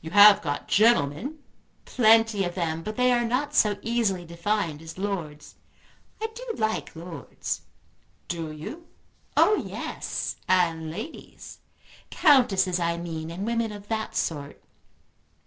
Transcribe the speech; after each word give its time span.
"You 0.00 0.12
have 0.12 0.40
got 0.40 0.66
gentlemen?" 0.66 1.40
"Plenty 1.84 2.42
of 2.44 2.54
them; 2.54 2.82
but 2.82 2.96
they 2.96 3.12
are 3.12 3.26
not 3.26 3.54
so 3.54 3.76
easily 3.82 4.24
defined 4.24 4.80
as 4.80 4.96
lords. 4.96 5.56
I 6.22 6.28
do 6.34 6.54
like 6.56 6.96
lords." 6.96 7.60
"Do 8.28 8.50
you?" 8.50 8.86
"Oh 9.36 9.56
yes, 9.56 10.36
and 10.48 10.90
ladies; 10.90 11.58
Countesses 12.08 12.80
I 12.80 12.96
mean 12.96 13.30
and 13.30 13.44
women 13.44 13.70
of 13.70 13.88
that 13.88 14.16
sort. 14.16 14.64